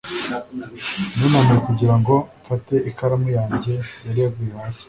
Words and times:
nunamye 1.17 1.57
kugira 1.67 1.95
ngo 1.99 2.15
mfate 2.41 2.75
ikaramu 2.89 3.27
yanjye 3.37 3.73
yari 4.05 4.19
yaguye 4.23 4.51
hasi 4.59 4.79